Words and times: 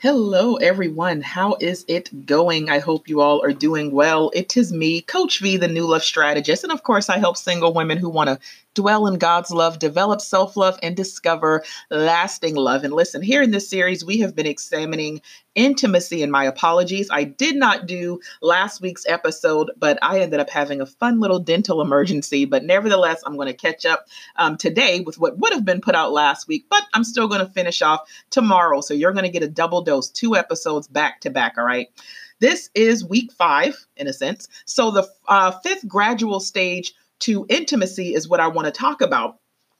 Hello, 0.00 0.54
everyone. 0.58 1.22
How 1.22 1.56
is 1.58 1.84
it 1.88 2.24
going? 2.24 2.70
I 2.70 2.78
hope 2.78 3.08
you 3.08 3.20
all 3.20 3.44
are 3.44 3.52
doing 3.52 3.90
well. 3.90 4.30
It 4.32 4.56
is 4.56 4.72
me, 4.72 5.00
Coach 5.00 5.40
V, 5.40 5.56
the 5.56 5.66
new 5.66 5.88
love 5.88 6.04
strategist. 6.04 6.62
And 6.62 6.72
of 6.72 6.84
course, 6.84 7.08
I 7.08 7.18
help 7.18 7.36
single 7.36 7.74
women 7.74 7.98
who 7.98 8.08
want 8.08 8.28
to 8.28 8.38
dwell 8.78 9.08
in 9.08 9.18
God's 9.18 9.50
love, 9.50 9.80
develop 9.80 10.20
self 10.20 10.56
love, 10.56 10.78
and 10.84 10.96
discover 10.96 11.64
lasting 11.90 12.54
love. 12.54 12.84
And 12.84 12.92
listen, 12.92 13.22
here 13.22 13.42
in 13.42 13.50
this 13.50 13.68
series, 13.68 14.04
we 14.04 14.20
have 14.20 14.36
been 14.36 14.46
examining 14.46 15.20
intimacy. 15.56 16.22
And 16.22 16.30
my 16.30 16.44
apologies, 16.44 17.08
I 17.10 17.24
did 17.24 17.56
not 17.56 17.86
do 17.86 18.20
last 18.40 18.80
week's 18.80 19.04
episode, 19.08 19.72
but 19.76 19.98
I 20.00 20.20
ended 20.20 20.38
up 20.38 20.48
having 20.48 20.80
a 20.80 20.86
fun 20.86 21.18
little 21.18 21.40
dental 21.40 21.82
emergency. 21.82 22.44
But 22.44 22.62
nevertheless, 22.62 23.20
I'm 23.26 23.34
going 23.34 23.48
to 23.48 23.52
catch 23.52 23.84
up 23.84 24.06
um, 24.36 24.56
today 24.56 25.00
with 25.00 25.18
what 25.18 25.38
would 25.38 25.52
have 25.52 25.64
been 25.64 25.80
put 25.80 25.96
out 25.96 26.12
last 26.12 26.46
week, 26.46 26.66
but 26.70 26.84
I'm 26.94 27.02
still 27.02 27.26
going 27.26 27.44
to 27.44 27.52
finish 27.52 27.82
off 27.82 28.08
tomorrow. 28.30 28.80
So 28.80 28.94
you're 28.94 29.12
going 29.12 29.24
to 29.24 29.30
get 29.30 29.42
a 29.42 29.48
double 29.48 29.82
dose, 29.82 30.08
two 30.08 30.36
episodes 30.36 30.86
back 30.86 31.20
to 31.22 31.30
back. 31.30 31.58
All 31.58 31.64
right. 31.64 31.88
This 32.40 32.70
is 32.74 33.04
week 33.04 33.32
five, 33.32 33.74
in 33.96 34.06
a 34.06 34.12
sense. 34.12 34.46
So 34.64 34.92
the 34.92 35.08
uh, 35.26 35.50
fifth 35.50 35.88
gradual 35.88 36.38
stage 36.38 36.94
to 37.20 37.46
intimacy 37.48 38.14
is 38.14 38.28
what 38.28 38.40
I 38.40 38.48
want 38.48 38.66
to 38.66 38.72
talk 38.72 39.00
about. 39.00 39.36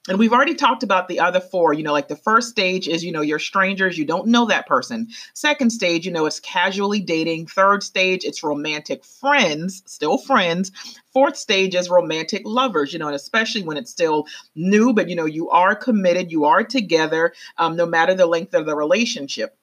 And 0.09 0.19
we've 0.19 0.33
already 0.33 0.55
talked 0.55 0.83
about 0.83 1.07
the 1.09 1.21
other 1.21 1.39
four. 1.41 1.75
You 1.75 1.83
know, 1.83 1.93
like 1.93 2.09
the 2.09 2.17
first 2.17 2.49
stage 2.49 2.89
is, 2.89 3.05
you 3.05 3.13
know, 3.13 3.21
you're 3.21 3.39
strangers, 3.39 3.99
you 3.99 4.07
don't 4.07 4.29
know 4.29 4.47
that 4.47 4.67
person. 4.67 5.09
Second 5.35 5.71
stage, 5.71 6.07
you 6.07 6.13
know, 6.13 6.25
it's 6.25 6.41
casually 6.41 7.01
dating. 7.01 7.47
Third 7.47 7.83
stage, 7.83 8.25
it's 8.25 8.43
romantic 8.43 9.05
friends, 9.05 9.83
still 9.85 10.17
friends. 10.17 10.73
Fourth 11.13 11.37
stage 11.37 11.75
is 11.75 11.91
romantic 11.91 12.43
lovers, 12.47 12.93
you 12.93 12.99
know, 12.99 13.09
and 13.09 13.17
especially 13.17 13.63
when 13.63 13.77
it's 13.77 13.91
still 13.91 14.27
new, 14.55 14.95
but, 14.95 15.11
you 15.11 15.17
know, 15.17 15.27
you 15.27 15.51
are 15.51 15.75
committed, 15.75 16.33
you 16.33 16.47
are 16.47 16.65
together, 16.65 17.35
um, 17.59 17.77
no 17.77 17.85
matter 17.85 18.15
the 18.15 18.27
length 18.27 18.55
of 18.55 18.65
the 18.65 18.75
relationship 18.75 19.58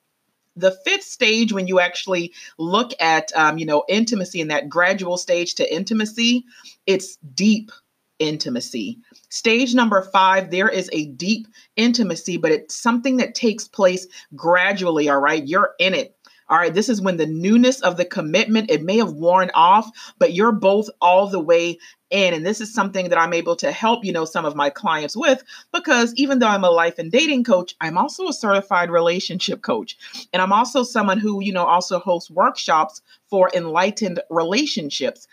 the 0.56 0.72
fifth 0.86 1.04
stage 1.04 1.52
when 1.52 1.68
you 1.68 1.80
actually 1.80 2.34
look 2.58 2.92
at 3.00 3.32
um, 3.36 3.58
you 3.58 3.66
know 3.66 3.84
intimacy 3.90 4.42
in 4.42 4.48
that 4.48 4.70
gradual 4.70 5.18
stage 5.18 5.56
to 5.56 5.74
intimacy 5.74 6.46
it's 6.86 7.18
deep 7.34 7.72
intimacy. 8.20 8.98
Stage 9.30 9.76
number 9.76 10.02
five 10.02 10.52
there 10.52 10.70
is 10.70 10.90
a 10.94 11.08
deep 11.08 11.48
intimacy 11.76 12.38
but 12.38 12.52
it's 12.52 12.76
something 12.76 13.18
that 13.18 13.36
takes 13.36 13.68
place 13.68 14.08
gradually 14.36 15.10
all 15.10 15.20
right? 15.20 15.46
You're 15.48 15.74
in 15.80 15.94
it 15.94 16.15
all 16.48 16.58
right, 16.58 16.74
this 16.74 16.90
is 16.90 17.02
when 17.02 17.18
the 17.18 17.26
newness 17.26 17.82
of 17.82 17.98
the 17.98 18.06
commitment, 18.06 18.70
it 18.70 18.84
may 18.84 18.98
have 18.98 19.14
worn 19.14 19.50
off, 19.56 19.90
but 20.20 20.34
you're 20.34 20.52
both 20.52 20.90
all 21.02 21.28
the 21.28 21.40
way 21.40 21.80
in. 22.12 22.34
And 22.34 22.46
this 22.46 22.62
is 22.62 22.74
something 22.74 23.10
that 23.10 23.18
I'm 23.18 23.34
able 23.34 23.56
to 23.58 23.72
help, 23.72 24.06
you 24.06 24.14
know, 24.14 24.26
some 24.26 24.46
of 24.46 24.56
my 24.56 24.70
clients 24.70 25.18
with 25.18 25.44
because 25.74 26.14
even 26.16 26.40
though 26.40 26.48
I'm 26.48 26.64
a 26.64 26.70
life 26.70 27.00
and 27.00 27.12
dating 27.12 27.46
coach, 27.46 27.76
I'm 27.82 27.98
also 27.98 28.28
a 28.28 28.34
certified 28.34 28.92
relationship 28.92 29.64
coach. 29.64 29.98
And 30.34 30.42
I'm 30.42 30.54
also 30.54 30.84
someone 30.84 31.18
who, 31.18 31.42
you 31.42 31.52
know, 31.52 31.66
also 31.66 32.00
hosts 32.00 32.30
workshops 32.30 33.02
for 33.30 33.50
enlightened 33.54 34.22
relationships. 34.30 35.28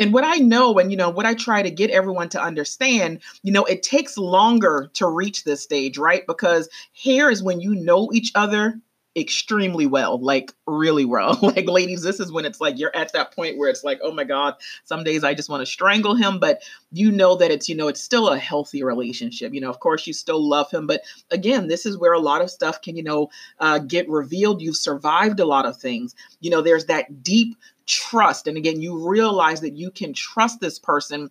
And 0.00 0.12
what 0.12 0.22
I 0.22 0.36
know 0.36 0.78
and 0.78 0.92
you 0.92 0.96
know 0.96 1.10
what 1.10 1.26
I 1.26 1.34
try 1.34 1.62
to 1.62 1.70
get 1.72 1.90
everyone 1.90 2.28
to 2.28 2.40
understand, 2.40 3.18
you 3.42 3.50
know, 3.50 3.64
it 3.64 3.82
takes 3.82 4.16
longer 4.16 4.88
to 4.94 5.08
reach 5.08 5.42
this 5.42 5.62
stage, 5.62 5.98
right? 5.98 6.24
Because 6.28 6.68
here 6.92 7.28
is 7.28 7.42
when 7.42 7.60
you 7.60 7.74
know 7.74 8.08
each 8.12 8.30
other 8.36 8.80
extremely 9.18 9.86
well, 9.86 10.20
like 10.20 10.52
really 10.66 11.04
well. 11.04 11.38
like, 11.42 11.68
ladies, 11.68 12.02
this 12.02 12.20
is 12.20 12.32
when 12.32 12.44
it's 12.44 12.60
like 12.60 12.78
you're 12.78 12.94
at 12.94 13.12
that 13.12 13.34
point 13.34 13.58
where 13.58 13.68
it's 13.68 13.84
like, 13.84 14.00
oh 14.02 14.12
my 14.12 14.24
God, 14.24 14.54
some 14.84 15.04
days 15.04 15.24
I 15.24 15.34
just 15.34 15.48
want 15.48 15.60
to 15.60 15.66
strangle 15.66 16.14
him, 16.14 16.38
but 16.38 16.62
you 16.92 17.10
know 17.10 17.36
that 17.36 17.50
it's, 17.50 17.68
you 17.68 17.76
know, 17.76 17.88
it's 17.88 18.02
still 18.02 18.28
a 18.28 18.38
healthy 18.38 18.82
relationship. 18.82 19.52
You 19.52 19.60
know, 19.60 19.70
of 19.70 19.80
course, 19.80 20.06
you 20.06 20.12
still 20.12 20.40
love 20.40 20.70
him, 20.70 20.86
but 20.86 21.02
again, 21.30 21.68
this 21.68 21.86
is 21.86 21.98
where 21.98 22.12
a 22.12 22.20
lot 22.20 22.42
of 22.42 22.50
stuff 22.50 22.80
can, 22.80 22.96
you 22.96 23.02
know, 23.02 23.28
uh, 23.60 23.78
get 23.78 24.08
revealed. 24.08 24.62
You've 24.62 24.76
survived 24.76 25.40
a 25.40 25.46
lot 25.46 25.66
of 25.66 25.76
things. 25.76 26.14
You 26.40 26.50
know, 26.50 26.62
there's 26.62 26.86
that 26.86 27.22
deep 27.22 27.56
trust. 27.86 28.46
And 28.46 28.56
again, 28.56 28.80
you 28.80 29.08
realize 29.08 29.62
that 29.62 29.76
you 29.76 29.90
can 29.90 30.12
trust 30.12 30.60
this 30.60 30.78
person 30.78 31.30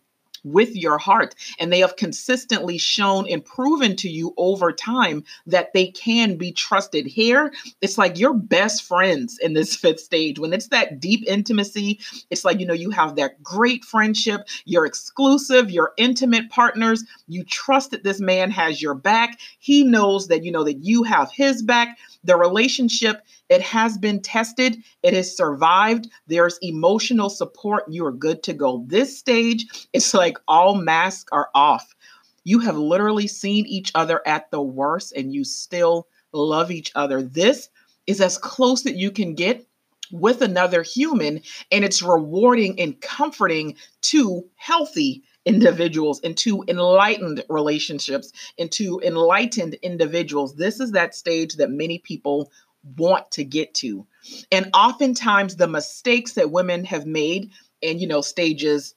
with 0.51 0.75
your 0.75 0.97
heart. 0.97 1.35
And 1.59 1.71
they 1.71 1.79
have 1.79 1.95
consistently 1.95 2.77
shown 2.77 3.27
and 3.27 3.43
proven 3.43 3.95
to 3.97 4.09
you 4.09 4.33
over 4.37 4.71
time 4.71 5.23
that 5.45 5.73
they 5.73 5.87
can 5.87 6.37
be 6.37 6.51
trusted. 6.51 7.05
Here, 7.05 7.51
it's 7.81 7.97
like 7.97 8.17
your 8.17 8.33
best 8.33 8.83
friends 8.83 9.37
in 9.41 9.53
this 9.53 9.75
fifth 9.87 9.99
stage. 9.99 10.39
When 10.39 10.53
it's 10.53 10.67
that 10.69 10.99
deep 10.99 11.23
intimacy, 11.27 11.99
it's 12.29 12.45
like, 12.45 12.59
you 12.59 12.65
know, 12.65 12.73
you 12.73 12.89
have 12.91 13.15
that 13.15 13.41
great 13.43 13.83
friendship, 13.83 14.41
you're 14.65 14.85
exclusive, 14.85 15.71
you're 15.71 15.93
intimate 15.97 16.49
partners. 16.49 17.03
You 17.27 17.43
trust 17.43 17.91
that 17.91 18.03
this 18.03 18.19
man 18.19 18.51
has 18.51 18.81
your 18.81 18.93
back. 18.93 19.39
He 19.59 19.83
knows 19.83 20.27
that, 20.27 20.43
you 20.43 20.51
know, 20.51 20.63
that 20.63 20.83
you 20.83 21.03
have 21.03 21.31
his 21.31 21.61
back. 21.61 21.97
The 22.23 22.35
relationship 22.35 23.22
it 23.50 23.61
has 23.61 23.97
been 23.97 24.22
tested, 24.22 24.78
it 25.03 25.13
has 25.13 25.35
survived. 25.35 26.09
There's 26.28 26.59
emotional 26.61 27.29
support. 27.29 27.83
You 27.89 28.05
are 28.05 28.11
good 28.11 28.44
to 28.44 28.53
go. 28.53 28.83
This 28.88 29.17
stage, 29.17 29.88
it's 29.94 30.13
like 30.13 30.38
all 30.47 30.75
masks 30.75 31.29
are 31.31 31.50
off. 31.56 31.95
You 32.44 32.59
have 32.59 32.77
literally 32.77 33.27
seen 33.27 33.66
each 33.66 33.91
other 33.95 34.22
at 34.27 34.51
the 34.51 34.61
worst 34.61 35.13
and 35.13 35.33
you 35.33 35.44
still 35.44 36.07
love 36.33 36.72
each 36.72 36.91
other. 36.95 37.22
This 37.22 37.69
is 38.06 38.22
as 38.22 38.38
close 38.38 38.83
that 38.83 38.95
you 38.95 39.11
can 39.11 39.35
get 39.35 39.66
with 40.11 40.41
another 40.41 40.83
human, 40.83 41.41
and 41.69 41.83
it's 41.83 42.01
rewarding 42.01 42.79
and 42.79 43.00
comforting 43.01 43.75
to 44.01 44.45
healthy 44.56 45.23
individuals, 45.47 46.19
into 46.19 46.63
enlightened 46.67 47.43
relationships, 47.49 48.31
into 48.57 48.99
enlightened 49.03 49.75
individuals. 49.75 50.55
This 50.55 50.79
is 50.79 50.91
that 50.91 51.15
stage 51.15 51.55
that 51.55 51.71
many 51.71 51.99
people 51.99 52.51
want 52.97 53.31
to 53.31 53.43
get 53.43 53.73
to. 53.75 54.05
And 54.51 54.69
oftentimes 54.73 55.55
the 55.55 55.67
mistakes 55.67 56.33
that 56.33 56.51
women 56.51 56.85
have 56.85 57.05
made 57.05 57.51
in, 57.81 57.99
you 57.99 58.07
know, 58.07 58.21
stages 58.21 58.95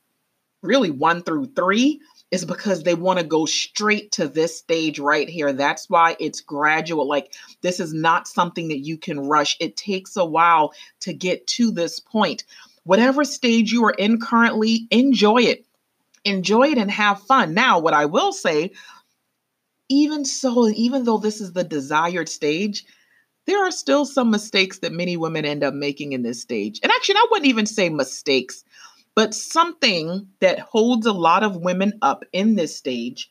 really 0.63 0.91
one 0.91 1.23
through 1.23 1.47
three 1.57 2.01
is 2.31 2.45
because 2.45 2.83
they 2.83 2.95
want 2.95 3.19
to 3.19 3.25
go 3.25 3.45
straight 3.45 4.13
to 4.13 4.29
this 4.29 4.57
stage 4.57 4.99
right 4.99 5.29
here. 5.29 5.53
That's 5.53 5.91
why 5.91 6.17
it's 6.21 6.41
gradual. 6.41 7.09
Like, 7.09 7.35
this 7.61 7.81
is 7.81 7.93
not 7.93 8.29
something 8.29 8.69
that 8.69 8.79
you 8.79 8.97
can 8.97 9.19
rush. 9.29 9.57
It 9.59 9.77
takes 9.77 10.17
a 10.17 10.25
while 10.25 10.73
to 11.01 11.13
get 11.13 11.47
to 11.49 11.73
this 11.73 11.99
point. 11.99 12.45
Whatever 12.85 13.25
stage 13.25 13.73
you 13.73 13.85
are 13.85 13.95
in 13.99 14.21
currently, 14.21 14.87
enjoy 14.91 15.43
it. 15.43 15.65
Enjoy 16.25 16.69
it 16.69 16.79
and 16.79 16.91
have 16.91 17.23
fun. 17.23 17.55
Now, 17.55 17.79
what 17.79 17.95
I 17.95 18.05
will 18.05 18.33
say, 18.33 18.73
even 19.89 20.25
so, 20.25 20.69
even 20.69 21.05
though 21.05 21.19
this 21.19 21.41
is 21.41 21.53
the 21.53 21.65
desired 21.65 22.29
stage, 22.29 22.85
there 23.47 23.65
are 23.65 23.71
still 23.71 24.07
some 24.07 24.31
mistakes 24.31 24.79
that 24.79 24.93
many 24.93 25.17
women 25.17 25.45
end 25.45 25.65
up 25.65 25.75
making 25.75 26.13
in 26.13 26.23
this 26.23 26.41
stage. 26.41 26.79
And 26.83 26.93
actually, 26.93 27.17
I 27.17 27.27
wouldn't 27.31 27.49
even 27.49 27.67
say 27.67 27.89
mistakes, 27.89 28.65
but 29.15 29.35
something 29.35 30.29
that 30.41 30.61
holds 30.61 31.07
a 31.07 31.13
lot 31.13 31.43
of 31.43 31.57
women 31.57 31.99
up 32.03 32.25
in 32.33 32.55
this 32.55 32.77
stage 32.77 33.31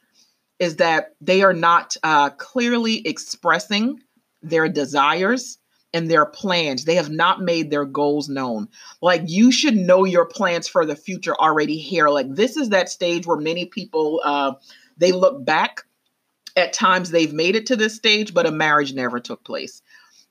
is 0.59 0.75
that 0.75 1.15
they 1.21 1.41
are 1.41 1.53
not 1.53 1.95
uh, 2.03 2.31
clearly 2.31 3.07
expressing 3.07 4.01
their 4.41 4.67
desires 4.67 5.57
and 5.93 6.09
their 6.09 6.25
plans. 6.25 6.85
They 6.85 6.95
have 6.95 7.09
not 7.09 7.41
made 7.41 7.71
their 7.71 7.85
goals 7.85 8.29
known. 8.29 8.67
Like 9.01 9.23
you 9.25 9.51
should 9.51 9.75
know 9.75 10.05
your 10.05 10.25
plans 10.25 10.67
for 10.67 10.85
the 10.85 10.95
future 10.95 11.35
already 11.35 11.77
here. 11.77 12.09
Like 12.09 12.33
this 12.35 12.57
is 12.57 12.69
that 12.69 12.89
stage 12.89 13.25
where 13.25 13.37
many 13.37 13.65
people 13.65 14.21
uh, 14.23 14.53
they 14.97 15.11
look 15.11 15.43
back 15.43 15.81
at 16.55 16.73
times 16.73 17.11
they've 17.11 17.33
made 17.33 17.55
it 17.55 17.65
to 17.67 17.75
this 17.75 17.95
stage, 17.95 18.33
but 18.33 18.45
a 18.45 18.51
marriage 18.51 18.93
never 18.93 19.19
took 19.19 19.43
place 19.43 19.81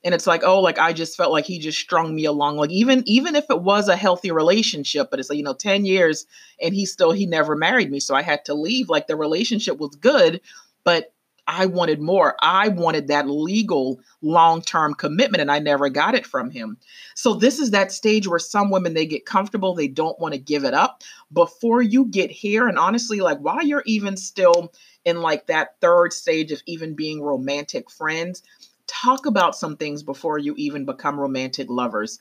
and 0.03 0.13
it's 0.13 0.27
like 0.27 0.43
oh 0.43 0.59
like 0.59 0.79
i 0.79 0.93
just 0.93 1.17
felt 1.17 1.31
like 1.31 1.45
he 1.45 1.59
just 1.59 1.77
strung 1.77 2.15
me 2.15 2.25
along 2.25 2.57
like 2.57 2.69
even 2.69 3.03
even 3.05 3.35
if 3.35 3.45
it 3.49 3.61
was 3.61 3.87
a 3.87 3.95
healthy 3.95 4.31
relationship 4.31 5.09
but 5.09 5.19
it's 5.19 5.29
like 5.29 5.37
you 5.37 5.43
know 5.43 5.53
10 5.53 5.85
years 5.85 6.25
and 6.61 6.73
he 6.73 6.85
still 6.85 7.11
he 7.11 7.25
never 7.25 7.55
married 7.55 7.91
me 7.91 7.99
so 7.99 8.15
i 8.15 8.21
had 8.21 8.43
to 8.45 8.53
leave 8.53 8.89
like 8.89 9.07
the 9.07 9.15
relationship 9.15 9.77
was 9.77 9.95
good 9.95 10.41
but 10.83 11.13
i 11.49 11.65
wanted 11.65 11.99
more. 11.99 12.35
I 12.41 12.67
wanted 12.67 13.07
that 13.07 13.27
legal 13.27 13.99
long-term 14.21 14.93
commitment 14.93 15.41
and 15.41 15.51
i 15.51 15.59
never 15.59 15.89
got 15.89 16.15
it 16.15 16.25
from 16.25 16.51
him. 16.51 16.77
So 17.15 17.33
this 17.33 17.59
is 17.59 17.71
that 17.71 17.91
stage 17.91 18.27
where 18.27 18.39
some 18.39 18.69
women 18.69 18.93
they 18.93 19.05
get 19.05 19.25
comfortable 19.25 19.73
they 19.73 19.87
don't 19.87 20.19
want 20.19 20.33
to 20.35 20.39
give 20.39 20.63
it 20.63 20.73
up. 20.73 21.03
Before 21.33 21.81
you 21.81 22.05
get 22.05 22.29
here 22.29 22.67
and 22.67 22.77
honestly 22.77 23.19
like 23.19 23.39
while 23.39 23.63
you're 23.63 23.83
even 23.85 24.15
still 24.15 24.71
in 25.05 25.21
like 25.21 25.47
that 25.47 25.75
third 25.81 26.13
stage 26.13 26.51
of 26.51 26.61
even 26.67 26.93
being 26.93 27.21
romantic 27.21 27.89
friends 27.89 28.43
talk 28.85 29.25
about 29.25 29.55
some 29.55 29.77
things 29.77 30.03
before 30.03 30.37
you 30.37 30.53
even 30.57 30.85
become 30.85 31.19
romantic 31.19 31.69
lovers. 31.69 32.19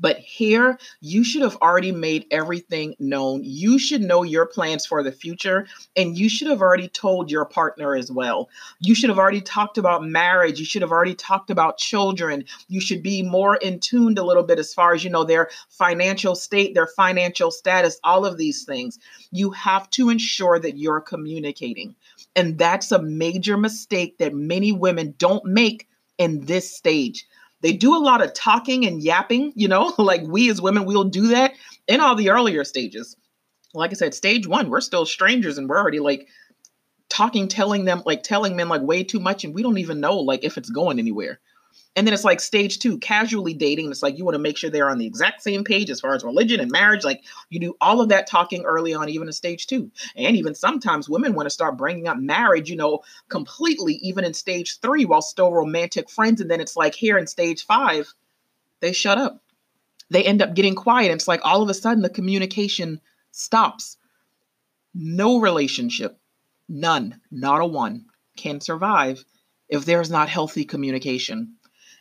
But 0.00 0.18
here, 0.18 0.78
you 1.00 1.22
should 1.22 1.42
have 1.42 1.56
already 1.56 1.92
made 1.92 2.26
everything 2.30 2.94
known. 2.98 3.42
You 3.44 3.78
should 3.78 4.00
know 4.00 4.22
your 4.22 4.46
plans 4.46 4.86
for 4.86 5.02
the 5.02 5.12
future, 5.12 5.66
and 5.94 6.18
you 6.18 6.28
should 6.28 6.48
have 6.48 6.62
already 6.62 6.88
told 6.88 7.30
your 7.30 7.44
partner 7.44 7.94
as 7.94 8.10
well. 8.10 8.48
You 8.80 8.94
should 8.94 9.10
have 9.10 9.18
already 9.18 9.42
talked 9.42 9.76
about 9.76 10.04
marriage. 10.04 10.58
You 10.58 10.64
should 10.64 10.82
have 10.82 10.90
already 10.90 11.14
talked 11.14 11.50
about 11.50 11.76
children. 11.76 12.44
You 12.68 12.80
should 12.80 13.02
be 13.02 13.22
more 13.22 13.56
in 13.56 13.78
tuned 13.78 14.18
a 14.18 14.24
little 14.24 14.42
bit 14.42 14.58
as 14.58 14.72
far 14.72 14.94
as, 14.94 15.04
you 15.04 15.10
know, 15.10 15.24
their 15.24 15.50
financial 15.68 16.34
state, 16.34 16.74
their 16.74 16.86
financial 16.86 17.50
status, 17.50 18.00
all 18.02 18.24
of 18.24 18.38
these 18.38 18.64
things. 18.64 18.98
You 19.30 19.50
have 19.50 19.90
to 19.90 20.08
ensure 20.08 20.58
that 20.58 20.78
you're 20.78 21.00
communicating. 21.00 21.94
And 22.34 22.58
that's 22.58 22.90
a 22.90 23.02
major 23.02 23.56
mistake 23.56 24.18
that 24.18 24.34
many 24.34 24.72
women 24.72 25.14
don't 25.18 25.44
make 25.44 25.88
in 26.16 26.44
this 26.46 26.74
stage. 26.74 27.26
They 27.62 27.72
do 27.72 27.96
a 27.96 27.98
lot 27.98 28.22
of 28.22 28.32
talking 28.32 28.86
and 28.86 29.02
yapping, 29.02 29.52
you 29.54 29.68
know, 29.68 29.94
like 29.98 30.22
we 30.22 30.50
as 30.50 30.60
women, 30.60 30.84
we'll 30.84 31.04
do 31.04 31.28
that 31.28 31.52
in 31.86 32.00
all 32.00 32.14
the 32.14 32.30
earlier 32.30 32.64
stages. 32.64 33.16
Like 33.74 33.90
I 33.90 33.94
said, 33.94 34.14
stage 34.14 34.46
one, 34.46 34.70
we're 34.70 34.80
still 34.80 35.06
strangers 35.06 35.58
and 35.58 35.68
we're 35.68 35.78
already 35.78 36.00
like 36.00 36.28
talking, 37.08 37.48
telling 37.48 37.84
them, 37.84 38.02
like 38.06 38.22
telling 38.22 38.56
men 38.56 38.68
like 38.68 38.82
way 38.82 39.04
too 39.04 39.20
much, 39.20 39.44
and 39.44 39.54
we 39.54 39.62
don't 39.62 39.78
even 39.78 40.00
know 40.00 40.18
like 40.18 40.44
if 40.44 40.56
it's 40.56 40.70
going 40.70 40.98
anywhere. 40.98 41.40
And 41.96 42.06
then 42.06 42.14
it's 42.14 42.24
like 42.24 42.40
stage 42.40 42.78
two, 42.78 42.98
casually 42.98 43.52
dating. 43.52 43.90
It's 43.90 44.02
like 44.02 44.16
you 44.16 44.24
want 44.24 44.36
to 44.36 44.40
make 44.40 44.56
sure 44.56 44.70
they're 44.70 44.90
on 44.90 44.98
the 44.98 45.06
exact 45.06 45.42
same 45.42 45.64
page 45.64 45.90
as 45.90 46.00
far 46.00 46.14
as 46.14 46.22
religion 46.22 46.60
and 46.60 46.70
marriage. 46.70 47.04
Like 47.04 47.22
you 47.48 47.58
do 47.58 47.76
all 47.80 48.00
of 48.00 48.08
that 48.10 48.28
talking 48.28 48.64
early 48.64 48.94
on, 48.94 49.08
even 49.08 49.26
in 49.26 49.32
stage 49.32 49.66
two. 49.66 49.90
And 50.14 50.36
even 50.36 50.54
sometimes 50.54 51.08
women 51.08 51.34
want 51.34 51.46
to 51.46 51.50
start 51.50 51.76
bringing 51.76 52.06
up 52.06 52.18
marriage, 52.18 52.70
you 52.70 52.76
know, 52.76 53.00
completely, 53.28 53.94
even 53.94 54.24
in 54.24 54.34
stage 54.34 54.78
three, 54.80 55.04
while 55.04 55.22
still 55.22 55.52
romantic 55.52 56.08
friends. 56.08 56.40
And 56.40 56.50
then 56.50 56.60
it's 56.60 56.76
like 56.76 56.94
here 56.94 57.18
in 57.18 57.26
stage 57.26 57.66
five, 57.66 58.12
they 58.80 58.92
shut 58.92 59.18
up. 59.18 59.42
They 60.10 60.24
end 60.24 60.42
up 60.42 60.54
getting 60.54 60.74
quiet. 60.74 61.10
And 61.10 61.18
It's 61.18 61.28
like 61.28 61.40
all 61.44 61.62
of 61.62 61.68
a 61.68 61.74
sudden 61.74 62.02
the 62.02 62.08
communication 62.10 63.00
stops. 63.32 63.96
No 64.94 65.40
relationship, 65.40 66.18
none, 66.68 67.20
not 67.30 67.60
a 67.60 67.66
one, 67.66 68.06
can 68.36 68.60
survive 68.60 69.24
if 69.68 69.84
there's 69.84 70.10
not 70.10 70.28
healthy 70.28 70.64
communication. 70.64 71.54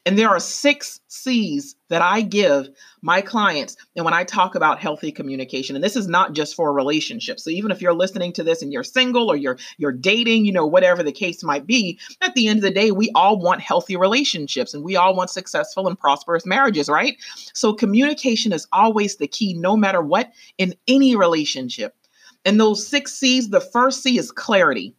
And 0.06 0.18
there 0.18 0.30
are 0.30 0.40
six 0.40 1.00
C's 1.08 1.76
that 1.90 2.02
I 2.02 2.22
give 2.22 2.70
my 3.02 3.22
clients. 3.22 3.76
And 3.96 4.06
when 4.06 4.14
I 4.14 4.24
talk 4.24 4.56
about 4.56 4.80
healthy 4.80 5.12
communication, 5.12 5.76
and 5.76 5.84
this 5.84 5.96
is 5.96 6.08
not 6.08 6.34
just 6.34 6.56
for 6.56 6.70
a 6.70 6.74
relationship. 6.74 7.40
So 7.40 7.50
even 7.50 7.72
if 7.72 7.82
you're 7.82 7.94
listening 7.94 8.34
to 8.34 8.44
this 8.44 8.62
and 8.62 8.72
you're 8.72 8.84
single 8.84 9.30
or 9.30 9.36
you're 9.36 9.58
you're 9.78 9.92
dating, 9.92 10.46
you 10.46 10.52
know, 10.52 10.66
whatever 10.66 11.04
the 11.04 11.12
case 11.12 11.44
might 11.44 11.66
be, 11.66 12.00
at 12.22 12.34
the 12.34 12.48
end 12.48 12.58
of 12.58 12.64
the 12.64 12.72
day, 12.72 12.92
we 12.92 13.12
all 13.16 13.40
want 13.40 13.62
healthy 13.62 13.96
relationships 13.96 14.74
and 14.74 14.84
we 14.84 14.96
all 14.96 15.16
want 15.16 15.30
successful 15.30 15.88
and 15.88 16.00
prosperous 16.00 16.46
marriages, 16.46 16.90
right? 16.90 17.18
So 17.54 17.74
communication 17.74 18.54
is 18.54 18.68
always 18.72 19.18
the 19.18 19.28
key, 19.28 19.54
no 19.54 19.76
matter 19.76 20.02
what, 20.02 20.32
in 20.58 20.76
any 20.88 21.16
relationship. 21.16 21.96
And 22.46 22.60
those 22.60 22.88
six 22.88 23.14
C's, 23.14 23.50
the 23.50 23.60
first 23.60 24.02
C 24.02 24.18
is 24.18 24.32
clarity 24.32 24.96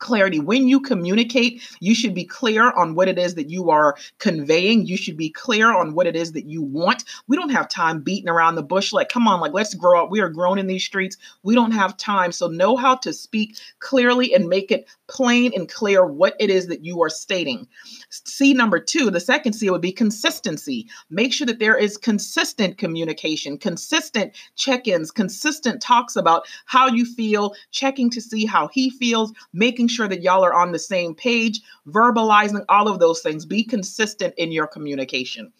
clarity. 0.00 0.40
When 0.40 0.66
you 0.66 0.80
communicate, 0.80 1.62
you 1.80 1.94
should 1.94 2.14
be 2.14 2.24
clear 2.24 2.72
on 2.72 2.94
what 2.94 3.08
it 3.08 3.18
is 3.18 3.36
that 3.36 3.50
you 3.50 3.70
are 3.70 3.96
conveying. 4.18 4.86
You 4.86 4.96
should 4.96 5.16
be 5.16 5.30
clear 5.30 5.72
on 5.72 5.94
what 5.94 6.06
it 6.06 6.16
is 6.16 6.32
that 6.32 6.46
you 6.46 6.62
want. 6.62 7.04
We 7.28 7.36
don't 7.36 7.50
have 7.50 7.68
time 7.68 8.00
beating 8.00 8.28
around 8.28 8.56
the 8.56 8.62
bush 8.62 8.92
like, 8.92 9.08
come 9.08 9.28
on, 9.28 9.40
like, 9.40 9.52
let's 9.52 9.74
grow 9.74 10.02
up. 10.02 10.10
We 10.10 10.20
are 10.20 10.28
grown 10.28 10.58
in 10.58 10.66
these 10.66 10.84
streets. 10.84 11.16
We 11.42 11.54
don't 11.54 11.72
have 11.72 11.96
time. 11.96 12.32
So 12.32 12.48
know 12.48 12.76
how 12.76 12.96
to 12.96 13.12
speak 13.12 13.58
clearly 13.78 14.34
and 14.34 14.48
make 14.48 14.72
it 14.72 14.88
plain 15.06 15.52
and 15.54 15.68
clear 15.68 16.04
what 16.04 16.34
it 16.40 16.50
is 16.50 16.68
that 16.68 16.84
you 16.84 17.02
are 17.02 17.10
stating. 17.10 17.66
C 18.10 18.54
number 18.54 18.78
two, 18.78 19.10
the 19.10 19.20
second 19.20 19.52
C 19.52 19.70
would 19.70 19.80
be 19.80 19.92
consistency. 19.92 20.88
Make 21.10 21.32
sure 21.32 21.46
that 21.46 21.58
there 21.58 21.76
is 21.76 21.96
consistent 21.96 22.78
communication, 22.78 23.58
consistent 23.58 24.32
check 24.56 24.88
ins, 24.88 25.10
consistent 25.10 25.82
talks 25.82 26.16
about 26.16 26.46
how 26.66 26.86
you 26.88 27.04
feel, 27.04 27.54
checking 27.70 28.10
to 28.10 28.20
see 28.20 28.46
how 28.46 28.68
he 28.68 28.90
feels, 28.90 29.32
making 29.52 29.88
sure 29.90 30.08
that 30.08 30.22
y'all 30.22 30.44
are 30.44 30.54
on 30.54 30.72
the 30.72 30.78
same 30.78 31.14
page, 31.14 31.60
verbalizing 31.86 32.64
all 32.68 32.88
of 32.88 32.98
those 32.98 33.20
things. 33.20 33.44
Be 33.44 33.64
consistent 33.64 34.34
in 34.36 34.52
your 34.52 34.66
communication. 34.66 35.52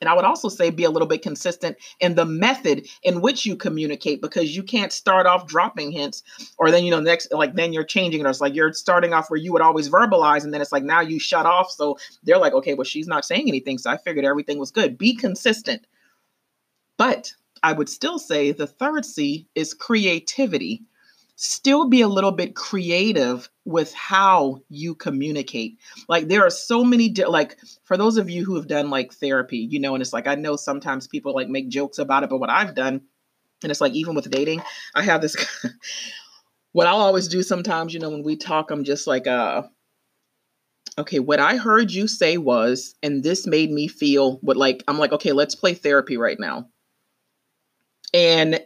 And 0.00 0.08
I 0.10 0.14
would 0.14 0.24
also 0.24 0.48
say 0.48 0.70
be 0.70 0.84
a 0.84 0.90
little 0.90 1.08
bit 1.08 1.22
consistent 1.22 1.76
in 2.00 2.14
the 2.14 2.24
method 2.24 2.88
in 3.02 3.20
which 3.20 3.46
you 3.46 3.56
communicate 3.56 4.20
because 4.20 4.54
you 4.54 4.62
can't 4.62 4.92
start 4.92 5.26
off 5.26 5.46
dropping 5.46 5.90
hints 5.90 6.22
or 6.58 6.70
then, 6.70 6.84
you 6.84 6.90
know, 6.90 7.00
next, 7.00 7.32
like 7.32 7.54
then 7.54 7.72
you're 7.72 7.84
changing 7.84 8.20
it. 8.20 8.26
Or 8.26 8.30
it's 8.30 8.40
like 8.40 8.54
you're 8.54 8.72
starting 8.72 9.14
off 9.14 9.30
where 9.30 9.40
you 9.40 9.52
would 9.52 9.62
always 9.62 9.88
verbalize 9.88 10.44
and 10.44 10.52
then 10.52 10.60
it's 10.60 10.72
like 10.72 10.84
now 10.84 11.00
you 11.00 11.18
shut 11.18 11.46
off. 11.46 11.70
So 11.70 11.98
they're 12.24 12.38
like, 12.38 12.52
okay, 12.52 12.74
well, 12.74 12.84
she's 12.84 13.08
not 13.08 13.24
saying 13.24 13.48
anything. 13.48 13.78
So 13.78 13.90
I 13.90 13.96
figured 13.96 14.24
everything 14.24 14.58
was 14.58 14.70
good. 14.70 14.98
Be 14.98 15.14
consistent. 15.14 15.86
But 16.98 17.32
I 17.62 17.72
would 17.72 17.88
still 17.88 18.18
say 18.18 18.52
the 18.52 18.66
third 18.66 19.04
C 19.04 19.46
is 19.54 19.74
creativity 19.74 20.82
still 21.36 21.88
be 21.88 22.00
a 22.00 22.08
little 22.08 22.32
bit 22.32 22.54
creative 22.56 23.48
with 23.66 23.92
how 23.92 24.62
you 24.70 24.94
communicate. 24.94 25.78
Like 26.08 26.28
there 26.28 26.44
are 26.44 26.50
so 26.50 26.82
many 26.82 27.10
di- 27.10 27.26
like 27.26 27.58
for 27.84 27.96
those 27.96 28.16
of 28.16 28.30
you 28.30 28.44
who 28.44 28.56
have 28.56 28.66
done 28.66 28.88
like 28.90 29.12
therapy, 29.12 29.58
you 29.58 29.78
know, 29.78 29.94
and 29.94 30.00
it's 30.02 30.14
like 30.14 30.26
I 30.26 30.34
know 30.34 30.56
sometimes 30.56 31.06
people 31.06 31.34
like 31.34 31.48
make 31.48 31.68
jokes 31.68 31.98
about 31.98 32.24
it, 32.24 32.30
but 32.30 32.38
what 32.38 32.50
I've 32.50 32.74
done 32.74 33.02
and 33.62 33.70
it's 33.70 33.80
like 33.80 33.92
even 33.92 34.14
with 34.14 34.30
dating, 34.30 34.62
I 34.94 35.02
have 35.02 35.20
this 35.20 35.36
what 36.72 36.86
I'll 36.86 37.00
always 37.00 37.28
do 37.28 37.42
sometimes, 37.42 37.92
you 37.92 38.00
know, 38.00 38.10
when 38.10 38.22
we 38.22 38.36
talk, 38.36 38.70
I'm 38.70 38.84
just 38.84 39.06
like 39.06 39.26
uh 39.26 39.62
okay, 40.98 41.18
what 41.18 41.38
I 41.38 41.56
heard 41.56 41.92
you 41.92 42.08
say 42.08 42.38
was 42.38 42.94
and 43.02 43.22
this 43.22 43.46
made 43.46 43.70
me 43.70 43.88
feel 43.88 44.38
what 44.38 44.56
like 44.56 44.82
I'm 44.88 44.98
like, 44.98 45.12
okay, 45.12 45.32
let's 45.32 45.54
play 45.54 45.74
therapy 45.74 46.16
right 46.16 46.40
now. 46.40 46.70
And 48.14 48.60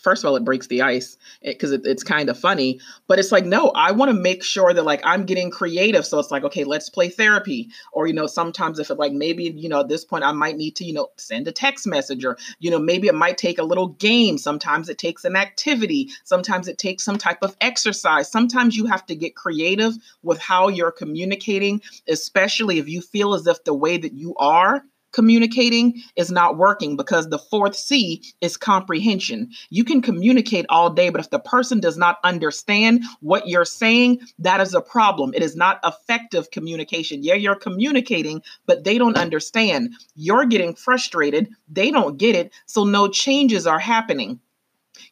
first 0.00 0.24
of 0.24 0.28
all, 0.28 0.36
it 0.36 0.44
breaks 0.44 0.66
the 0.66 0.82
ice 0.82 1.16
because 1.42 1.72
it, 1.72 1.84
it, 1.84 1.90
it's 1.90 2.02
kind 2.02 2.28
of 2.28 2.38
funny. 2.38 2.80
But 3.06 3.18
it's 3.18 3.32
like, 3.32 3.44
no, 3.44 3.70
I 3.70 3.92
want 3.92 4.10
to 4.10 4.18
make 4.18 4.42
sure 4.42 4.72
that 4.72 4.84
like 4.84 5.00
I'm 5.04 5.24
getting 5.24 5.50
creative. 5.50 6.06
So 6.06 6.18
it's 6.18 6.30
like, 6.30 6.44
okay, 6.44 6.64
let's 6.64 6.88
play 6.88 7.08
therapy. 7.08 7.68
Or, 7.92 8.06
you 8.06 8.12
know, 8.12 8.26
sometimes 8.26 8.78
if 8.78 8.90
it 8.90 8.98
like 8.98 9.12
maybe, 9.12 9.44
you 9.56 9.68
know, 9.68 9.80
at 9.80 9.88
this 9.88 10.04
point 10.04 10.24
I 10.24 10.32
might 10.32 10.56
need 10.56 10.76
to, 10.76 10.84
you 10.84 10.92
know, 10.92 11.08
send 11.16 11.48
a 11.48 11.52
text 11.52 11.86
message 11.86 12.24
or, 12.24 12.36
you 12.58 12.70
know, 12.70 12.78
maybe 12.78 13.08
it 13.08 13.14
might 13.14 13.38
take 13.38 13.58
a 13.58 13.64
little 13.64 13.88
game. 13.88 14.38
Sometimes 14.38 14.88
it 14.88 14.98
takes 14.98 15.24
an 15.24 15.36
activity. 15.36 16.10
Sometimes 16.24 16.68
it 16.68 16.78
takes 16.78 17.04
some 17.04 17.18
type 17.18 17.38
of 17.42 17.56
exercise. 17.60 18.30
Sometimes 18.30 18.76
you 18.76 18.86
have 18.86 19.06
to 19.06 19.14
get 19.14 19.36
creative 19.36 19.94
with 20.22 20.38
how 20.38 20.68
you're 20.68 20.92
communicating, 20.92 21.82
especially 22.08 22.78
if 22.78 22.88
you 22.88 23.00
feel 23.00 23.34
as 23.34 23.46
if 23.46 23.62
the 23.64 23.74
way 23.74 23.96
that 23.96 24.12
you 24.12 24.34
are 24.36 24.82
communicating 25.12 26.02
is 26.16 26.30
not 26.30 26.56
working 26.56 26.96
because 26.96 27.28
the 27.28 27.38
fourth 27.38 27.74
C 27.74 28.22
is 28.40 28.56
comprehension. 28.56 29.50
You 29.70 29.84
can 29.84 30.02
communicate 30.02 30.66
all 30.68 30.90
day, 30.90 31.10
but 31.10 31.20
if 31.20 31.30
the 31.30 31.38
person 31.38 31.80
does 31.80 31.96
not 31.96 32.18
understand 32.24 33.04
what 33.20 33.48
you're 33.48 33.64
saying, 33.64 34.20
that 34.38 34.60
is 34.60 34.74
a 34.74 34.80
problem. 34.80 35.32
It 35.34 35.42
is 35.42 35.56
not 35.56 35.80
effective 35.84 36.50
communication. 36.50 37.22
Yeah, 37.22 37.34
you're 37.34 37.54
communicating, 37.54 38.42
but 38.66 38.84
they 38.84 38.98
don't 38.98 39.16
understand. 39.16 39.94
You're 40.14 40.46
getting 40.46 40.74
frustrated, 40.74 41.48
they 41.68 41.90
don't 41.90 42.16
get 42.16 42.36
it, 42.36 42.52
so 42.66 42.84
no 42.84 43.08
changes 43.08 43.66
are 43.66 43.78
happening. 43.78 44.40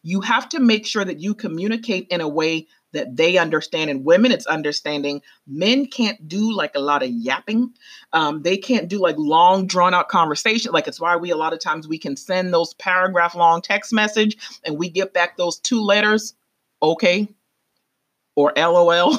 You 0.03 0.21
have 0.21 0.49
to 0.51 0.61
make 0.61 0.87
sure 0.87 1.05
that 1.05 1.21
you 1.21 1.35
communicate 1.35 2.09
in 2.09 2.21
a 2.21 2.29
way 2.29 2.67
that 2.93 3.17
they 3.17 3.37
understand. 3.37 3.91
And 3.91 4.05
women, 4.05 4.33
it's 4.33 4.47
understanding 4.47 5.23
men 5.47 5.87
can't 5.87 6.29
do 6.29 6.53
like 6.53 6.75
a 6.75 6.81
lot 6.81 7.03
of 7.03 7.11
yapping. 7.11 7.73
Um, 8.13 8.43
they 8.43 8.57
can't 8.57 8.89
do 8.89 8.99
like 8.99 9.17
long, 9.19 9.67
drawn 9.67 9.95
out 9.95 10.09
conversation. 10.09 10.73
Like 10.73 10.89
it's 10.89 11.01
why 11.01 11.17
we 11.17 11.31
a 11.31 11.37
lot 11.37 11.53
of 11.53 11.61
times 11.61 11.87
we 11.87 11.99
can 11.99 12.17
send 12.17 12.53
those 12.53 12.75
paragraph 12.75 13.35
long 13.35 13.63
text 13.63 13.93
message 13.93 14.37
and 14.65 14.79
we 14.79 14.89
get 14.89 15.13
back 15.13 15.37
those 15.37 15.59
two 15.59 15.81
letters, 15.81 16.35
okay, 16.83 17.29
or 18.35 18.53
LOL, 18.57 19.19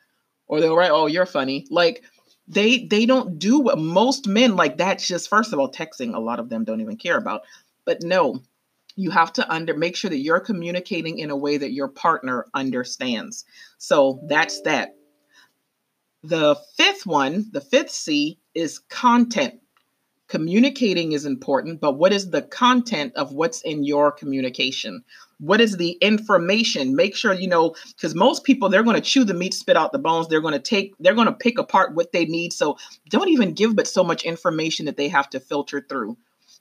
or 0.46 0.60
they'll 0.60 0.76
write, 0.76 0.92
oh, 0.92 1.06
you're 1.06 1.26
funny. 1.26 1.66
Like 1.70 2.02
they 2.48 2.86
they 2.86 3.06
don't 3.06 3.38
do 3.38 3.60
what 3.60 3.78
most 3.78 4.26
men 4.26 4.56
like. 4.56 4.76
That's 4.78 5.06
just 5.06 5.28
first 5.28 5.52
of 5.52 5.58
all 5.58 5.70
texting. 5.70 6.14
A 6.14 6.20
lot 6.20 6.40
of 6.40 6.48
them 6.48 6.64
don't 6.64 6.80
even 6.80 6.96
care 6.96 7.16
about. 7.16 7.42
But 7.84 8.02
no, 8.02 8.42
you 8.96 9.10
have 9.10 9.32
to 9.34 9.52
under 9.52 9.76
make 9.76 9.96
sure 9.96 10.10
that 10.10 10.18
you're 10.18 10.40
communicating 10.40 11.18
in 11.18 11.30
a 11.30 11.36
way 11.36 11.56
that 11.56 11.72
your 11.72 11.88
partner 11.88 12.46
understands. 12.54 13.44
So 13.78 14.20
that's 14.28 14.60
that. 14.62 14.96
The 16.22 16.56
fifth 16.76 17.06
one, 17.06 17.46
the 17.52 17.60
fifth 17.60 17.90
C 17.90 18.38
is 18.54 18.78
content. 18.78 19.54
Communicating 20.28 21.10
is 21.10 21.24
important, 21.24 21.80
but 21.80 21.98
what 21.98 22.12
is 22.12 22.30
the 22.30 22.42
content 22.42 23.12
of 23.16 23.32
what's 23.32 23.62
in 23.62 23.82
your 23.82 24.12
communication? 24.12 25.02
What 25.38 25.60
is 25.60 25.76
the 25.76 25.92
information? 26.02 26.94
Make 26.94 27.16
sure 27.16 27.32
you 27.32 27.48
know, 27.48 27.74
because 27.96 28.14
most 28.14 28.44
people 28.44 28.68
they're 28.68 28.84
going 28.84 28.94
to 28.94 29.02
chew 29.02 29.24
the 29.24 29.34
meat, 29.34 29.54
spit 29.54 29.76
out 29.76 29.90
the 29.90 29.98
bones. 29.98 30.28
They're 30.28 30.40
going 30.40 30.52
to 30.54 30.60
take, 30.60 30.94
they're 31.00 31.14
going 31.14 31.26
to 31.26 31.32
pick 31.32 31.58
apart 31.58 31.96
what 31.96 32.12
they 32.12 32.26
need. 32.26 32.52
So 32.52 32.76
don't 33.08 33.30
even 33.30 33.54
give 33.54 33.74
but 33.74 33.88
so 33.88 34.04
much 34.04 34.22
information 34.22 34.86
that 34.86 34.96
they 34.96 35.08
have 35.08 35.30
to 35.30 35.40
filter 35.40 35.84
through. 35.88 36.16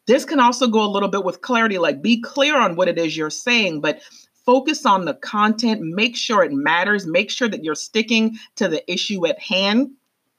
This 0.09 0.25
can 0.25 0.39
also 0.39 0.67
go 0.67 0.83
a 0.83 0.89
little 0.89 1.07
bit 1.07 1.23
with 1.23 1.41
clarity, 1.41 1.77
like 1.77 2.01
be 2.01 2.19
clear 2.19 2.59
on 2.59 2.75
what 2.75 2.87
it 2.87 2.97
is 2.97 3.15
you're 3.15 3.29
saying, 3.29 3.79
but 3.79 4.01
focus 4.43 4.83
on 4.83 5.05
the 5.05 5.13
content, 5.13 5.81
make 5.81 6.17
sure 6.17 6.43
it 6.43 6.51
matters, 6.51 7.05
make 7.05 7.29
sure 7.29 7.47
that 7.47 7.63
you're 7.63 7.75
sticking 7.75 8.35
to 8.55 8.67
the 8.67 8.81
issue 8.91 9.27
at 9.27 9.37
hand. 9.37 9.91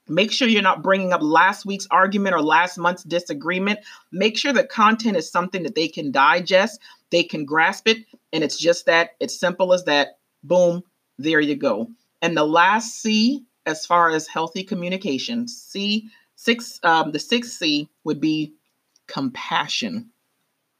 Make 0.09 0.33
sure 0.33 0.49
you're 0.49 0.61
not 0.61 0.83
bringing 0.83 1.13
up 1.13 1.21
last 1.21 1.65
week's 1.65 1.87
argument 1.89 2.35
or 2.35 2.41
last 2.41 2.77
month's 2.77 3.03
disagreement. 3.03 3.79
Make 4.11 4.37
sure 4.37 4.51
the 4.51 4.65
content 4.65 5.15
is 5.15 5.31
something 5.31 5.63
that 5.63 5.75
they 5.75 5.87
can 5.87 6.11
digest, 6.11 6.81
they 7.09 7.23
can 7.23 7.45
grasp 7.45 7.87
it, 7.87 7.99
and 8.33 8.43
it's 8.43 8.57
just 8.57 8.87
that, 8.87 9.11
it's 9.21 9.39
simple 9.39 9.71
as 9.71 9.85
that. 9.85 10.17
Boom, 10.43 10.83
there 11.17 11.39
you 11.39 11.55
go. 11.55 11.87
And 12.21 12.35
the 12.35 12.43
last 12.43 13.01
C, 13.01 13.45
as 13.65 13.85
far 13.85 14.09
as 14.09 14.27
healthy 14.27 14.65
communication, 14.65 15.47
C 15.47 16.09
six, 16.35 16.77
um, 16.83 17.13
the 17.13 17.19
sixth 17.19 17.53
C 17.53 17.87
would 18.03 18.19
be 18.19 18.53
compassion. 19.11 20.11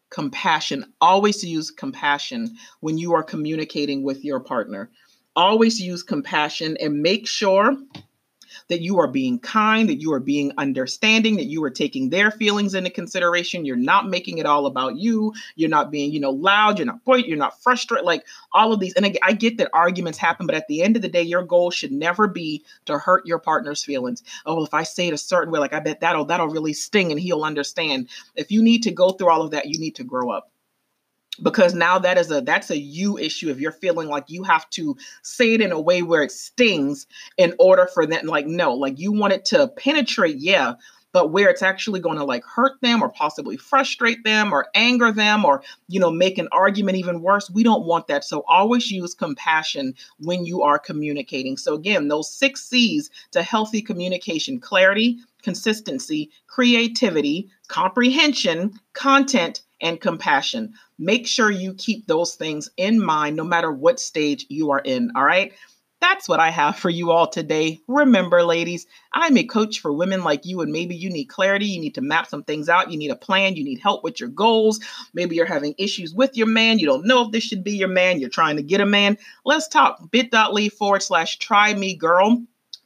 Compassion. 0.10 0.94
Always 1.02 1.44
use 1.44 1.70
compassion 1.70 2.56
when 2.80 2.98
you 2.98 3.14
are 3.14 3.24
communicating 3.24 4.04
with 4.04 4.24
your 4.24 4.40
partner. 4.40 4.90
Always 5.36 5.80
use 5.80 6.02
compassion 6.04 6.78
and 6.80 7.02
make 7.02 7.28
sure 7.28 7.76
that 8.72 8.82
you 8.82 9.00
are 9.00 9.08
being 9.08 9.38
kind, 9.38 9.90
that 9.90 10.00
you 10.00 10.14
are 10.14 10.20
being 10.20 10.54
understanding, 10.58 11.36
that 11.36 11.48
you 11.48 11.62
are 11.62 11.70
taking 11.70 12.10
their 12.10 12.32
feelings 12.32 12.74
into 12.74 12.90
consideration. 12.90 13.66
You're 13.66 13.76
not 13.76 14.08
making 14.08 14.38
it 14.38 14.46
all 14.46 14.66
about 14.66 14.96
you. 14.96 15.34
You're 15.58 15.70
not 15.70 15.92
being, 15.92 16.12
you 16.14 16.22
know, 16.22 16.32
loud. 16.32 16.80
You're 16.80 16.86
not 16.86 17.04
point. 17.04 17.28
You're 17.28 17.38
not 17.38 17.62
frustrated. 17.62 18.06
Like 18.06 18.26
all 18.54 18.72
of 18.72 18.80
these. 18.80 18.94
And 18.94 19.06
I, 19.06 19.14
I 19.22 19.34
get 19.34 19.58
that 19.58 19.70
arguments 19.74 20.18
happen, 20.18 20.46
but 20.46 20.56
at 20.56 20.70
the 20.70 20.82
end 20.82 20.96
of 20.96 21.02
the 21.02 21.10
day, 21.10 21.22
your 21.22 21.44
goal 21.44 21.70
should 21.70 21.92
never 21.92 22.30
be 22.30 22.64
to 22.86 22.98
hurt 22.98 23.26
your 23.26 23.40
partner's 23.40 23.84
feelings. 23.84 24.24
Oh, 24.46 24.64
if 24.64 24.74
I 24.74 24.84
say 24.84 25.10
it 25.10 25.14
a 25.14 25.18
certain 25.18 25.52
way, 25.52 25.60
like 25.60 25.74
I 25.74 25.82
bet 25.82 26.00
that'll 26.00 26.26
that'll 26.26 26.48
really 26.48 26.74
sting, 26.74 27.12
and 27.12 27.20
he'll 27.20 27.44
understand. 27.44 28.08
If 28.36 28.52
you 28.52 28.64
need 28.64 28.84
to 28.84 28.92
go 28.92 29.12
through 29.12 29.30
all 29.30 29.42
of 29.42 29.52
that, 29.52 29.68
you 29.68 29.80
need 29.80 29.96
to 29.96 30.04
grow 30.04 30.32
up 30.32 30.51
because 31.42 31.74
now 31.74 32.00
that 32.00 32.18
is 32.18 32.32
a 32.32 32.42
that's 32.42 32.70
a 32.70 32.78
you 32.78 33.18
issue. 33.18 33.50
If 33.50 33.60
you're 33.60 33.72
feeling 33.72 34.10
like 34.10 34.26
you 34.28 34.44
have 34.44 34.70
to 34.72 34.98
say 35.22 35.54
it 35.54 35.62
in 35.62 35.72
a 35.72 35.80
way 35.80 36.02
where 36.02 36.24
it 36.24 36.32
stings 36.32 37.08
in 37.38 37.54
order 37.60 37.88
for 37.94 38.06
that 38.08 38.26
like 38.26 38.48
no 38.48 38.74
like 38.74 39.00
you 39.00 39.12
want 39.12 39.34
it 39.34 39.46
to 39.46 39.68
penetrate 39.70 40.38
yeah 40.38 40.74
but 41.14 41.32
where 41.32 41.50
it's 41.50 41.62
actually 41.62 42.00
going 42.00 42.18
to 42.18 42.24
like 42.24 42.44
hurt 42.46 42.80
them 42.82 43.02
or 43.02 43.10
possibly 43.10 43.58
frustrate 43.58 44.24
them 44.24 44.54
or 44.54 44.68
anger 44.76 45.12
them 45.12 45.46
or 45.46 45.64
you 45.88 46.00
know 46.00 46.12
make 46.12 46.38
an 46.38 46.48
argument 46.52 46.98
even 46.98 47.22
worse 47.22 47.50
we 47.50 47.64
don't 47.64 47.86
want 47.86 48.08
that. 48.08 48.24
So 48.24 48.44
always 48.48 48.92
use 48.92 49.14
compassion 49.14 49.94
when 50.20 50.46
you 50.46 50.62
are 50.62 50.80
communicating. 50.80 51.58
So 51.58 51.74
again 51.74 52.08
those 52.08 52.34
six 52.34 52.68
c's 52.68 53.10
to 53.32 53.44
healthy 53.44 53.82
communication 53.82 54.60
clarity 54.60 55.20
consistency 55.42 56.30
creativity 56.48 57.50
comprehension 57.68 58.74
content 58.94 59.62
and 59.82 60.00
compassion. 60.00 60.74
Make 61.00 61.26
sure 61.28 61.50
you 61.50 61.74
keep 61.74 62.06
those 62.06 62.36
things 62.36 62.70
in 62.78 63.04
mind 63.04 63.36
no 63.36 63.44
matter 63.44 63.72
what 63.72 64.00
stage 64.00 64.46
you 64.50 64.72
are 64.72 64.80
in. 64.80 65.12
All 65.16 65.26
right. 65.26 65.54
That's 66.02 66.28
what 66.28 66.40
I 66.40 66.50
have 66.50 66.78
for 66.78 66.90
you 66.90 67.12
all 67.12 67.28
today. 67.28 67.80
Remember, 67.88 68.42
ladies, 68.42 68.88
I'm 69.14 69.38
a 69.38 69.44
coach 69.44 69.80
for 69.80 69.94
women 69.94 70.24
like 70.24 70.48
you, 70.48 70.62
and 70.62 70.72
maybe 70.72 70.96
you 70.96 71.12
need 71.12 71.26
clarity. 71.26 71.68
You 71.68 71.80
need 71.80 71.94
to 71.94 72.02
map 72.02 72.28
some 72.28 72.44
things 72.44 72.70
out. 72.70 72.90
You 72.92 72.98
need 72.98 73.12
a 73.12 73.16
plan. 73.16 73.56
You 73.56 73.64
need 73.64 73.78
help 73.80 74.04
with 74.04 74.20
your 74.20 74.30
goals. 74.30 74.80
Maybe 75.14 75.36
you're 75.36 75.46
having 75.46 75.76
issues 75.78 76.12
with 76.12 76.36
your 76.36 76.48
man. 76.48 76.80
You 76.80 76.88
don't 76.88 77.06
know 77.06 77.26
if 77.26 77.32
this 77.32 77.44
should 77.44 77.64
be 77.64 77.74
your 77.74 77.88
man. 77.88 78.20
You're 78.20 78.30
trying 78.30 78.56
to 78.56 78.64
get 78.64 78.82
a 78.82 78.86
man. 78.86 79.16
Let's 79.46 79.68
talk 79.68 80.10
bit.ly 80.10 80.70
forward 80.70 81.04
slash 81.04 81.38
try 81.38 81.76
me 81.76 81.96
girl. 81.96 82.42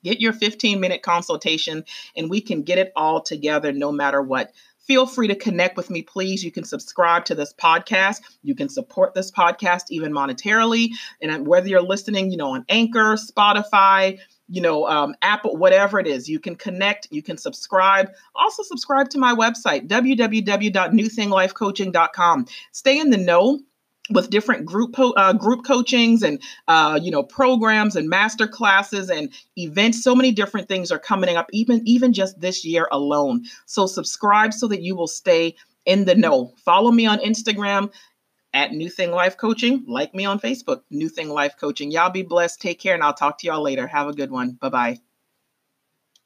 Get 0.06 0.22
your 0.22 0.34
15 0.34 0.80
minute 0.80 1.02
consultation, 1.02 1.84
and 2.16 2.30
we 2.30 2.40
can 2.40 2.62
get 2.62 2.78
it 2.78 2.92
all 2.96 3.22
together 3.22 3.72
no 3.72 3.92
matter 3.92 4.22
what 4.22 4.54
feel 4.86 5.08
free 5.08 5.28
to 5.28 5.36
connect 5.36 5.76
with 5.78 5.90
me, 5.90 6.04
please. 6.04 6.44
You 6.44 6.52
can 6.52 6.64
subscribe 6.64 7.26
to 7.26 7.36
this 7.36 7.52
podcast. 7.54 8.22
You 8.44 8.56
can 8.56 8.70
support 8.70 9.14
this 9.14 9.30
podcast 9.32 9.86
even 9.90 10.14
monetarily. 10.14 10.92
And 11.22 11.46
whether 11.48 11.68
you're 11.68 11.82
listening, 11.82 12.32
you 12.32 12.38
know, 12.38 12.54
on 12.54 12.64
Anchor, 12.70 13.16
Spotify, 13.16 14.20
you 14.48 14.62
know, 14.62 14.88
um, 14.88 15.16
Apple, 15.24 15.58
whatever 15.58 16.00
it 16.00 16.06
is, 16.06 16.30
you 16.30 16.40
can 16.40 16.56
connect, 16.56 17.08
you 17.10 17.24
can 17.24 17.38
subscribe. 17.38 18.12
Also, 18.36 18.62
subscribe 18.64 19.10
to 19.10 19.18
my 19.18 19.34
website, 19.34 19.88
www.newthinglifecoaching.com. 19.88 22.46
Stay 22.72 23.00
in 23.00 23.10
the 23.10 23.18
know 23.18 23.60
with 24.10 24.30
different 24.30 24.66
group 24.66 24.96
uh, 25.00 25.34
group 25.34 25.66
coachings 25.66 26.22
and 26.24 26.42
uh, 26.68 27.00
you 27.02 27.12
know 27.12 27.24
programs 27.24 27.96
and 27.96 28.10
master 28.10 28.48
classes 28.48 29.10
and 29.10 29.32
events 29.58 30.04
so 30.04 30.16
many 30.16 30.32
different 30.32 30.68
things 30.68 30.92
are 30.92 31.00
coming 31.00 31.36
up 31.36 31.48
even 31.52 31.82
even 31.86 32.14
just 32.14 32.40
this 32.40 32.64
year 32.66 32.88
alone. 32.92 33.44
So 33.66 33.86
subscribe 33.86 34.54
so 34.54 34.68
that 34.68 34.82
you 34.82 34.96
will 34.96 35.08
stay 35.08 35.56
in 35.86 36.06
the 36.06 36.16
know. 36.16 36.54
Follow 36.64 36.92
me 36.92 37.06
on 37.06 37.20
instagram 37.20 37.92
at 38.54 38.72
new 38.72 38.90
thing 38.90 39.12
life 39.12 39.38
coaching. 39.38 39.84
Like 39.88 40.14
me 40.14 40.26
on 40.26 40.40
facebook 40.40 40.82
new 40.90 41.10
thing 41.10 41.30
life 41.30 41.56
coaching. 41.60 41.92
Y'all 41.92 42.12
be 42.12 42.24
blessed. 42.24 42.62
Take 42.62 42.80
care 42.80 42.94
and 42.94 43.04
i'll 43.04 43.14
talk 43.14 43.40
to 43.40 43.48
y'all 43.48 43.64
later. 43.64 43.88
Have 43.88 44.08
a 44.08 44.14
good 44.14 44.32
one. 44.32 44.52
Bye 44.52 44.70
bye 44.70 45.15